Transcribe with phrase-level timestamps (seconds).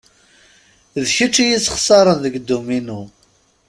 [1.01, 3.01] D kečč iyi-sexsaren deg dduminu.